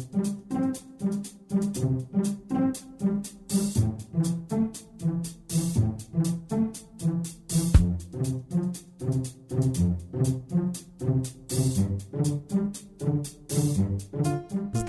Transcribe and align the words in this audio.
thank 0.00 0.26
you. 0.26 0.39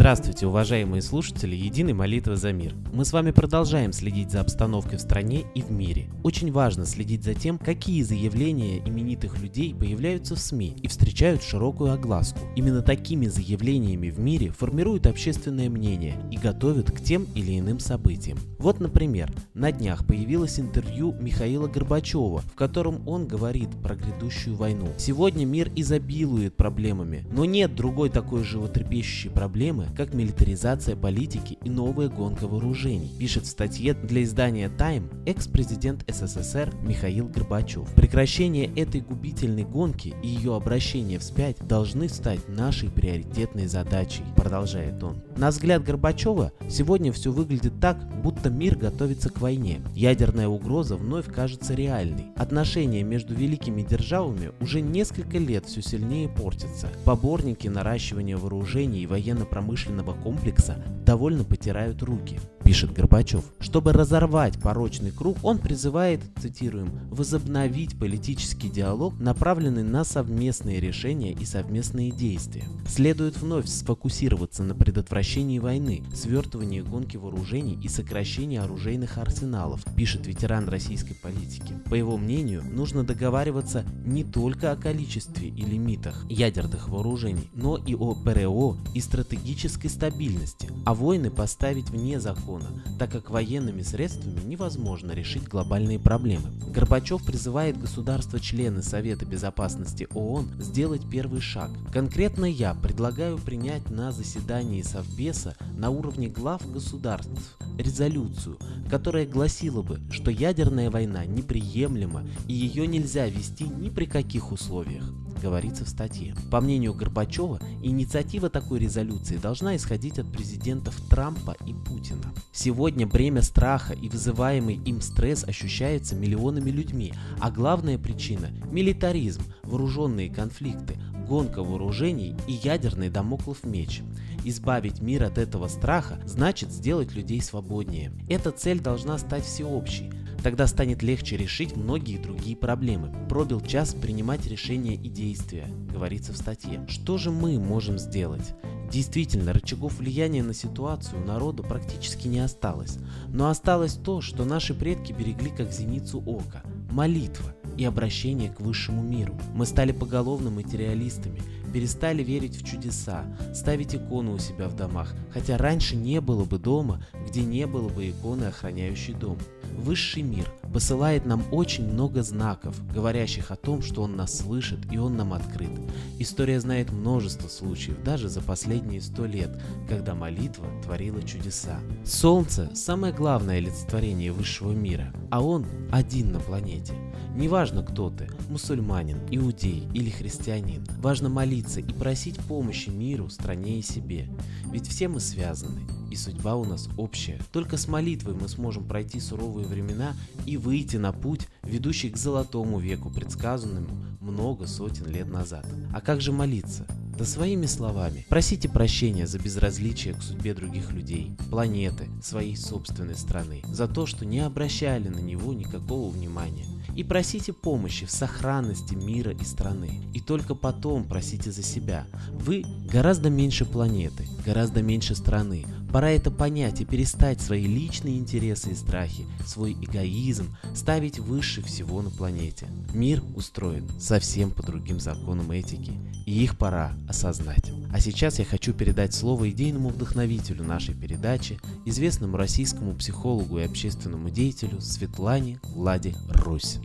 Здравствуйте, 0.01 0.47
уважаемые 0.47 1.04
слушатели 1.04 1.55
Единой 1.55 1.93
молитвы 1.93 2.36
за 2.36 2.52
мир. 2.52 2.73
Мы 2.91 3.05
с 3.05 3.13
вами 3.13 3.29
продолжаем 3.29 3.93
следить 3.93 4.31
за 4.31 4.41
обстановкой 4.41 4.97
в 4.97 5.02
стране 5.02 5.43
и 5.54 5.61
в 5.61 5.70
мире. 5.70 6.09
Очень 6.23 6.52
важно 6.52 6.88
следить 6.88 7.23
за 7.23 7.35
тем, 7.35 7.59
какие 7.59 8.02
заявления 8.02 8.79
именитых 8.79 9.39
людей 9.39 9.75
появляются 9.75 10.34
в 10.34 10.39
СМИ 10.39 10.75
и 10.81 10.88
встречают 10.88 11.43
широкую 11.43 11.93
огласку. 11.93 12.39
Именно 12.55 12.81
такими 12.81 13.27
заявлениями 13.27 14.09
в 14.09 14.20
мире 14.20 14.49
формируют 14.49 15.05
общественное 15.05 15.70
мнение 15.70 16.15
и 16.31 16.38
готовят 16.38 16.90
к 16.90 16.99
тем 16.99 17.27
или 17.35 17.59
иным 17.59 17.79
событиям. 17.79 18.40
Вот, 18.57 18.79
например, 18.79 19.31
на 19.54 19.71
днях 19.71 20.07
появилось 20.07 20.59
интервью 20.59 21.13
Михаила 21.20 21.68
Горбачева, 21.68 22.40
в 22.41 22.55
котором 22.55 23.07
он 23.07 23.27
говорит 23.27 23.70
про 23.84 23.93
грядущую 23.93 24.55
войну. 24.55 24.88
Сегодня 24.98 25.45
мир 25.45 25.71
изобилует 25.76 26.57
проблемами, 26.57 27.23
но 27.31 27.45
нет 27.45 27.76
другой 27.76 28.09
такой 28.09 28.43
животрепещущей 28.43 29.29
проблемы, 29.29 29.91
как 29.95 30.13
милитаризация 30.13 30.95
политики 30.95 31.58
и 31.63 31.70
новая 31.70 32.09
гонка 32.09 32.48
вооружений, 32.48 33.12
пишет 33.20 33.44
в 33.45 33.49
статье 33.49 33.94
для 33.94 34.23
издания 34.23 34.70
Time 34.70 35.09
экс-президент 35.26 36.05
СССР 36.08 36.73
Михаил 36.82 37.27
Горбачев. 37.27 37.94
Прекращение 37.96 38.72
этой 38.76 39.02
губительной 39.02 39.63
гонки 39.63 40.13
и 40.23 40.27
ее 40.27 40.55
обращение 40.55 41.20
вспять 41.20 41.58
должны 41.68 42.09
стать 42.09 42.48
нашей 42.48 42.90
приоритетной 42.90 43.68
задачей, 43.68 44.23
продолжает 44.35 45.04
он. 45.04 45.22
На 45.35 45.49
взгляд 45.49 45.84
Горбачева, 45.84 46.52
сегодня 46.70 47.12
все 47.12 47.32
выглядит 47.32 47.73
так, 47.80 47.98
будто 48.21 48.49
мир 48.49 48.77
готовится 48.77 49.30
к 49.30 49.41
войне. 49.41 49.82
Ядерная 49.93 50.48
угроза 50.48 50.96
вновь 50.96 51.32
кажется 51.32 51.74
реальной. 51.74 52.27
Отношения 52.35 53.04
между 53.04 53.34
великими 53.34 53.82
державами 53.82 54.52
уже 54.62 54.82
несколько 54.82 55.37
лет 55.37 55.65
все 55.65 55.82
сильнее 55.82 56.30
портятся. 56.30 56.87
Поборники 57.05 57.68
наращивания 57.68 58.37
вооружений 58.37 59.02
и 59.02 59.08
военно-промышленного 59.08 59.80
комплекса 60.13 60.76
довольно 61.05 61.43
потирают 61.43 62.01
руки 62.04 62.40
пишет 62.72 62.94
Горбачев. 62.94 63.44
Чтобы 63.60 63.91
разорвать 63.91 64.58
порочный 64.58 65.12
круг, 65.12 65.38
он 65.44 65.58
призывает, 65.58 66.22
цитируем, 66.41 66.90
возобновить 67.09 68.00
политический 68.00 68.69
диалог, 68.69 69.19
направленный 69.19 69.84
на 69.84 70.06
совместные 70.06 70.80
решения 70.80 71.34
и 71.34 71.44
совместные 71.44 72.12
действия. 72.12 72.64
Следует 72.88 73.36
вновь 73.36 73.68
сфокусироваться 73.68 74.64
на 74.64 74.74
предотвращении 74.74 75.59
войны, 75.59 76.02
свертывании 76.14 76.80
гонки 76.80 77.18
вооружений 77.18 77.78
и 77.84 77.90
сокращении 77.90 78.58
оружейных 78.58 79.18
арсеналов, 79.18 79.84
пишет 79.97 80.25
ветеран 80.25 80.69
российской 80.69 81.14
политики. 81.14 81.74
По 81.90 81.96
его 81.96 82.16
мнению, 82.16 82.64
нужно 82.64 83.03
договариваться 83.03 83.84
не 84.06 84.24
только 84.24 84.72
о 84.72 84.78
количестве 84.78 85.50
и 85.50 85.66
лимитах 85.66 86.25
ядерных 86.30 86.88
вооружений, 86.88 87.50
но 87.53 87.75
и 87.75 87.96
о 87.96 88.16
ПРО 88.16 88.78
и 88.96 89.02
стратегической 89.02 89.90
стабильности, 89.90 90.69
а 90.86 90.94
войны 90.94 91.30
поставить 91.30 91.90
вне 91.90 92.18
закона 92.22 92.60
закона, 92.62 92.81
так 92.97 93.12
как 93.12 93.29
военными 93.29 93.81
средствами 93.81 94.40
невозможно 94.45 95.12
решить 95.12 95.47
глобальные 95.47 96.00
проблемы. 96.00 96.50
Горбачев 96.73 97.23
призывает 97.23 97.79
государства-члены 97.79 98.81
Совета 98.81 99.25
Безопасности 99.25 100.07
ООН 100.13 100.50
сделать 100.59 101.01
первый 101.09 101.41
шаг. 101.41 101.69
Конкретно 101.91 102.45
я 102.45 102.73
предлагаю 102.73 103.38
принять 103.38 103.90
на 103.90 104.12
заседании 104.12 104.81
Совбеса 104.81 105.56
на 105.78 105.90
уровне 105.90 106.28
глав 106.28 106.62
государств 106.72 107.57
резолюцию, 107.78 108.57
которая 108.90 109.25
гласила 109.25 109.81
бы, 109.81 110.00
что 110.12 110.31
ядерная 110.31 110.90
война 110.90 111.25
неприемлема 111.25 112.23
и 112.47 112.53
ее 112.53 112.88
нельзя 112.88 113.28
вести 113.28 113.66
ни 113.66 113.90
при 113.90 114.06
каких 114.06 114.52
условиях 114.52 115.03
говорится 115.41 115.85
в 115.85 115.90
статье. 115.90 116.35
По 116.50 116.62
мнению 116.62 116.94
Горбачева, 116.94 117.59
инициатива 117.81 118.50
такой 118.50 118.79
резолюции 118.79 119.38
должна 119.38 119.75
исходить 119.75 120.19
от 120.19 120.31
президентов 120.31 120.96
Трампа 121.09 121.56
и 121.66 121.74
Путина. 121.74 122.34
Сегодня 122.52 123.07
бремя 123.07 123.41
страха 123.41 123.94
и 123.94 124.07
вызываемый 124.07 124.75
им 124.85 125.01
стресс 125.01 125.44
ощущается 125.44 126.16
миллионами 126.16 126.69
людьми, 126.69 127.13
а 127.40 127.50
главная 127.51 127.97
причина– 127.97 128.50
милитаризм, 128.72 129.41
вооруженные 129.63 130.30
конфликты, 130.30 130.97
гонка 131.28 131.63
вооружений 131.63 132.35
и 132.47 132.53
ядерный 132.53 133.09
домоклов 133.09 133.63
меч. 133.63 134.01
Избавить 134.44 135.01
мир 135.01 135.24
от 135.24 135.38
этого 135.38 135.68
страха 135.68 136.19
значит 136.25 136.72
сделать 136.72 137.13
людей 137.13 137.41
свободнее. 137.41 138.12
Эта 138.30 138.51
цель 138.51 138.80
должна 138.80 139.18
стать 139.18 139.46
всеобщей, 139.46 140.12
Тогда 140.44 140.66
станет 140.66 141.03
легче 141.03 141.38
решить 141.38 141.75
многие 141.75 142.18
другие 142.18 142.56
проблемы. 142.56 143.13
Пробил 143.29 143.62
час 143.62 143.94
принимать 143.94 144.47
решения 144.47 144.96
и 144.96 145.07
действия, 145.07 145.68
говорится 145.91 146.34
в 146.34 146.38
статье. 146.38 146.85
Что 146.90 147.18
же 147.18 147.29
мы 147.29 147.59
можем 147.59 148.00
сделать? 148.00 148.56
Действительно, 148.91 149.53
рычагов 149.53 150.00
влияния 150.00 150.44
на 150.44 150.53
ситуацию 150.53 151.24
народу 151.25 151.63
практически 151.63 152.28
не 152.28 152.40
осталось. 152.40 152.97
Но 153.30 153.50
осталось 153.50 153.94
то, 153.94 154.22
что 154.22 154.44
наши 154.44 154.74
предки 154.74 155.13
берегли 155.13 155.51
как 155.51 155.72
зеницу 155.72 156.22
ока– 156.25 156.63
молитва 156.91 157.56
и 157.78 157.86
обращение 157.86 158.50
к 158.50 158.59
высшему 158.59 159.02
миру. 159.02 159.34
Мы 159.54 159.66
стали 159.66 159.92
поголовно 159.92 160.50
материалистами, 160.50 161.42
перестали 161.72 162.24
верить 162.24 162.62
в 162.62 162.66
чудеса, 162.66 163.26
ставить 163.54 163.96
иконы 163.96 164.32
у 164.32 164.38
себя 164.38 164.68
в 164.68 164.76
домах, 164.76 165.14
хотя 165.32 165.58
раньше 165.58 165.96
не 165.96 166.22
было 166.22 166.44
бы 166.44 166.60
дома, 166.60 167.06
где 167.28 167.44
не 167.44 167.66
было 167.66 167.90
бы 167.90 168.10
иконы, 168.10 168.46
охраняющей 168.46 169.14
дом. 169.14 169.38
Высший 169.78 170.22
мир 170.22 170.46
посылает 170.74 171.26
нам 171.26 171.44
очень 171.52 171.86
много 171.86 172.24
знаков, 172.24 172.76
говорящих 172.94 173.52
о 173.52 173.56
том, 173.56 173.81
что 173.81 174.04
Он 174.04 174.16
нас 174.16 174.38
слышит 174.38 174.80
и 174.92 174.98
Он 174.98 175.16
нам 175.16 175.34
открыт. 175.34 175.72
История 176.20 176.60
знает 176.60 176.92
множество 176.92 177.48
случаев, 177.48 178.02
даже 178.04 178.30
за 178.30 178.42
последние 178.42 179.02
сто 179.02 179.26
лет, 179.26 179.60
когда 179.88 180.14
молитва 180.14 180.68
творила 180.84 181.22
чудеса. 181.24 181.80
Солнце– 182.06 182.70
самое 182.76 183.14
главное 183.14 183.58
олицетворение 183.58 184.31
высшего 184.31 184.72
мира, 184.72 185.14
а 185.30 185.42
Он 185.42 185.66
один 185.92 186.31
на 186.31 186.40
планете. 186.40 186.94
Неважно, 187.36 187.61
кто 187.84 188.10
ты– 188.10 188.28
мусульманин, 188.50 189.20
иудей 189.30 189.88
или 189.94 190.10
христианин. 190.10 190.84
Важно 190.98 191.30
молиться 191.30 191.80
и 191.80 191.94
просить 191.94 192.40
помощи 192.40 192.90
миру, 192.90 193.30
стране 193.30 193.78
и 193.78 193.84
себе. 193.84 194.28
Ведь 194.72 194.88
все 194.88 195.08
мы 195.08 195.20
связаны 195.20 195.82
и 196.10 196.16
судьба 196.16 196.56
у 196.56 196.66
нас 196.66 196.90
общая. 196.98 197.40
Только 197.52 197.78
с 197.78 197.88
молитвой 197.88 198.34
мы 198.34 198.50
сможем 198.50 198.86
пройти 198.86 199.20
суровые 199.20 199.68
времена 199.68 200.16
и 200.48 200.58
выйти 200.58 200.98
на 200.98 201.14
путь, 201.14 201.48
ведущий 201.62 202.10
к 202.10 202.18
золотому 202.18 202.80
веку, 202.80 203.12
предсказанному 203.12 203.90
много 204.22 204.66
сотен 204.66 205.06
лет 205.06 205.28
назад. 205.28 205.66
А 205.94 206.02
как 206.02 206.20
же 206.20 206.32
молиться? 206.32 206.88
Да 207.22 207.28
своими 207.28 207.68
словами. 207.68 208.26
Просите 208.30 208.68
прощения 208.68 209.28
за 209.28 209.38
безразличие 209.38 210.16
к 210.16 210.24
судьбе 210.24 210.56
других 210.56 210.92
людей, 210.92 211.38
планеты, 211.52 212.09
своей 212.20 212.58
собственной 212.58 213.14
страны, 213.14 213.62
за 213.68 213.88
то, 213.88 214.08
что 214.08 214.26
не 214.26 214.40
обращали 214.40 215.08
на 215.08 215.20
него 215.20 215.54
никакого 215.54 216.10
внимания. 216.10 216.66
И 216.96 217.04
просите 217.04 217.54
помощи 217.54 218.08
в 218.08 218.12
сохранности 218.12 218.96
мира 218.96 219.34
и 219.34 219.44
страны. 219.44 219.92
И 220.16 220.20
только 220.20 220.56
потом 220.56 221.04
просите 221.04 221.52
за 221.52 221.62
себя. 221.62 222.08
Вы 222.31 222.66
гораздо 222.92 223.30
меньше 223.30 223.66
планеты, 223.66 224.28
гораздо 224.44 224.81
меньше 224.81 225.14
страны, 225.16 225.68
Пора 225.91 226.12
это 226.12 226.31
понять 226.31 226.79
и 226.79 226.85
перестать 226.85 227.41
свои 227.41 227.66
личные 227.66 228.18
интересы 228.18 228.72
и 228.72 228.75
страхи, 228.75 229.25
свой 229.46 229.74
эгоизм 229.74 230.56
ставить 230.74 231.19
выше 231.19 231.62
всего 231.62 232.02
на 232.02 232.09
планете. 232.09 232.68
Мир 232.94 233.22
устроен 233.35 233.90
совсем 234.00 234.51
по 234.51 234.63
другим 234.63 235.01
законам 235.01 235.51
этики, 235.51 235.91
и 236.25 236.44
их 236.44 236.57
пора 236.57 236.94
осознать. 237.09 237.74
А 237.91 238.00
сейчас 238.00 238.40
я 238.40 238.46
хочу 238.46 238.74
передать 238.74 239.13
слово 239.13 239.50
идейному 239.50 239.90
вдохновителю 239.90 240.63
нашей 240.63 240.95
передачи, 240.95 241.60
известному 241.86 242.38
российскому 242.38 242.95
психологу 242.95 243.60
и 243.60 243.66
общественному 243.66 244.30
деятелю 244.30 244.80
Светлане 244.80 245.60
Ладе 245.75 246.16
Русь. 246.30 246.80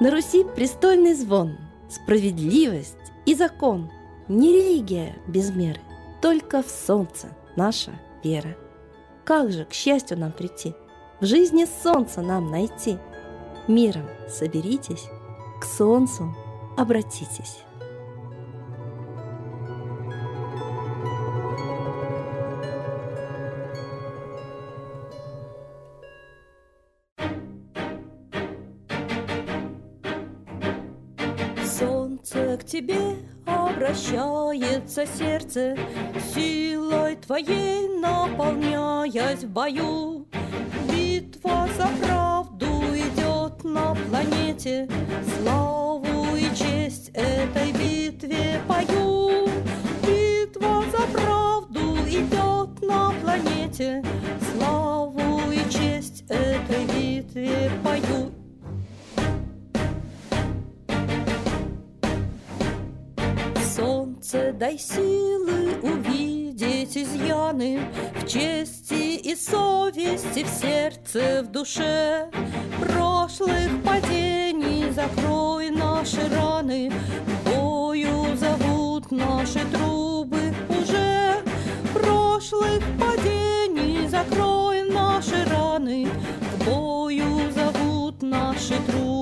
На 0.00 0.10
Руси 0.10 0.44
престольный 0.44 1.12
звон, 1.12 1.58
справедливость 1.90 2.96
и 3.26 3.34
закон. 3.34 3.90
Не 4.28 4.50
религия 4.50 5.14
без 5.26 5.50
меры, 5.50 5.80
только 6.22 6.62
в 6.62 6.70
солнце 6.70 7.36
наша 7.54 7.92
вера. 8.24 8.56
Как 9.24 9.52
же 9.52 9.66
к 9.66 9.74
счастью 9.74 10.18
нам 10.18 10.32
прийти, 10.32 10.74
в 11.20 11.26
жизни 11.26 11.66
солнце 11.82 12.22
нам 12.22 12.50
найти? 12.50 12.96
Миром 13.68 14.06
соберитесь, 14.26 15.04
к 15.60 15.64
солнцу 15.66 16.34
обратитесь. 16.78 17.58
Солнце 32.22 32.58
к 32.58 32.64
тебе 32.64 33.16
обращается 33.46 35.06
сердце, 35.06 35.76
Силой 36.34 37.16
твоей 37.16 37.88
наполняясь 37.98 39.44
в 39.44 39.48
бою. 39.48 40.26
Битва 40.90 41.66
за 41.78 41.88
правду 42.04 42.66
идет 42.94 43.64
на 43.64 43.94
планете, 43.94 44.86
Славу 45.38 46.36
и 46.36 46.54
честь 46.54 47.10
этой 47.14 47.72
битве 47.72 48.60
пою. 48.68 49.48
Битва 50.06 50.84
за 50.92 51.18
правду 51.18 51.96
идет 52.06 52.82
на 52.82 53.14
планете, 53.22 54.04
дай 64.60 64.78
силы 64.78 65.72
увидеть 65.82 66.94
изъяны 66.94 67.80
В 68.14 68.26
чести 68.28 69.16
и 69.16 69.34
совести, 69.34 70.44
в 70.44 70.48
сердце, 70.48 71.42
в 71.42 71.50
душе. 71.50 72.28
Прошлых 72.78 73.70
падений 73.82 74.92
закрой 74.92 75.70
наши 75.70 76.20
раны 76.28 76.92
Бою 77.46 78.36
зовут 78.36 79.10
наши 79.10 79.60
трубы 79.72 80.54
уже. 80.68 81.36
Прошлых 81.94 82.82
падений 83.00 84.06
закрой 84.08 84.82
наши 84.90 85.42
раны 85.46 86.06
К 86.06 86.64
бою 86.66 87.50
зовут 87.50 88.20
наши 88.20 88.74
трубы 88.86 89.19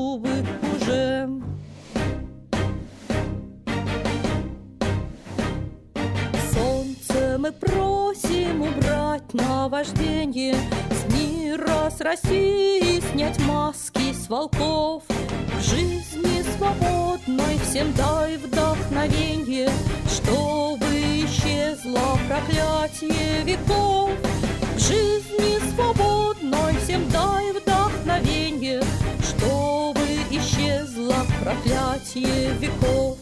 убрать 9.28 9.34
наваждение 9.34 10.54
С 10.90 11.12
мира, 11.14 11.90
с 11.90 12.00
России 12.00 13.00
снять 13.12 13.38
маски 13.40 14.12
с 14.12 14.28
волков. 14.28 15.02
В 15.08 15.62
жизни 15.62 16.42
свободной 16.56 17.58
всем 17.64 17.92
дай 17.94 18.36
вдохновенье 18.36 19.70
Чтобы 20.06 20.86
исчезло 21.24 22.18
проклятие 22.28 23.42
веков. 23.44 24.10
В 24.76 24.78
жизни 24.78 25.58
свободной 25.74 26.76
всем 26.84 27.08
дай 27.10 27.52
вдохновенье 27.52 28.82
Чтобы 29.22 30.00
исчезло 30.30 31.26
проклятие 31.42 32.52
веков 32.58 33.17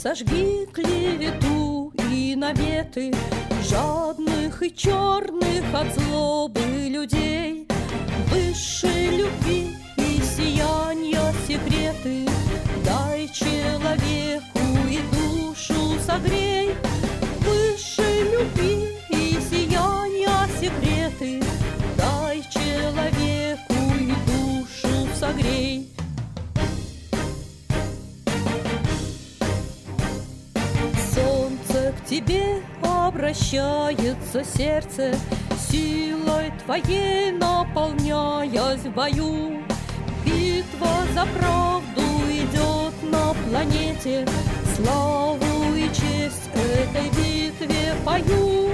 Сожги 0.00 0.64
клевету 0.72 1.92
и 2.08 2.36
наветы 2.36 3.12
Жадных 3.68 4.62
и 4.62 4.72
черных 4.72 5.64
от 5.74 5.92
злобы 5.92 6.60
людей. 6.88 7.66
Высшей 8.30 9.16
любви 9.16 9.74
и 9.96 10.20
сияния 10.22 11.32
секреты 11.48 12.28
Дай 12.84 13.26
человеку 13.26 14.60
и 14.88 15.00
душу 15.16 15.98
согрей 16.06 16.67
обращается 34.28 34.44
сердце, 34.44 35.14
Силой 35.70 36.52
твоей 36.64 37.32
наполняясь 37.32 38.80
в 38.80 38.90
бою. 38.90 39.62
Битва 40.24 40.88
за 41.14 41.26
правду 41.38 42.02
идет 42.30 42.94
на 43.02 43.34
планете, 43.48 44.26
Славу 44.76 45.74
и 45.74 45.88
честь 45.88 46.48
этой 46.54 47.08
битве 47.10 47.94
пою. 48.04 48.70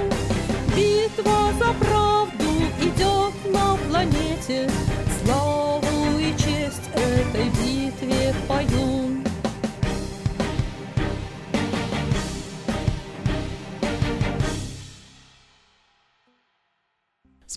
Битва 0.75 1.51
за 1.59 1.73
правду 1.85 2.45
идет 2.81 3.53
на 3.53 3.77
планете, 3.89 4.69
Славу 5.23 5.64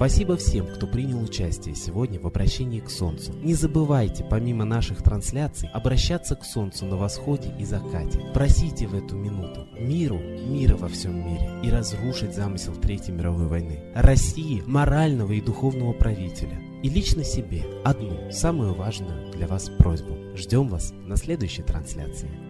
Спасибо 0.00 0.38
всем, 0.38 0.66
кто 0.66 0.86
принял 0.86 1.22
участие 1.22 1.74
сегодня 1.74 2.18
в 2.18 2.26
обращении 2.26 2.80
к 2.80 2.88
Солнцу. 2.88 3.34
Не 3.42 3.52
забывайте, 3.52 4.24
помимо 4.24 4.64
наших 4.64 5.02
трансляций, 5.02 5.68
обращаться 5.74 6.36
к 6.36 6.44
Солнцу 6.46 6.86
на 6.86 6.96
восходе 6.96 7.52
и 7.58 7.66
закате. 7.66 8.18
Просите 8.32 8.86
в 8.86 8.94
эту 8.94 9.14
минуту 9.16 9.68
миру, 9.78 10.18
мира 10.18 10.74
во 10.78 10.88
всем 10.88 11.18
мире 11.18 11.50
и 11.62 11.68
разрушить 11.68 12.34
замысел 12.34 12.74
Третьей 12.76 13.12
мировой 13.12 13.46
войны. 13.46 13.92
России, 13.94 14.62
морального 14.64 15.32
и 15.32 15.42
духовного 15.42 15.92
правителя. 15.92 16.58
И 16.82 16.88
лично 16.88 17.22
себе 17.22 17.62
одну, 17.84 18.30
самую 18.30 18.72
важную 18.72 19.30
для 19.32 19.46
вас 19.46 19.68
просьбу. 19.68 20.16
Ждем 20.34 20.68
вас 20.68 20.94
на 21.04 21.16
следующей 21.16 21.62
трансляции. 21.62 22.49